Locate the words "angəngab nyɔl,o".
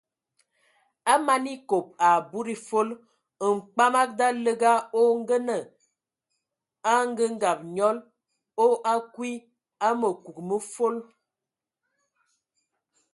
6.93-8.65